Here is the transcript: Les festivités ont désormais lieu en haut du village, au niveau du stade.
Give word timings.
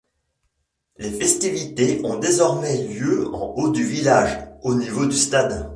Les 0.97 1.11
festivités 1.11 2.01
ont 2.03 2.17
désormais 2.17 2.87
lieu 2.87 3.27
en 3.35 3.53
haut 3.55 3.69
du 3.69 3.83
village, 3.83 4.35
au 4.63 4.73
niveau 4.73 5.05
du 5.05 5.15
stade. 5.15 5.69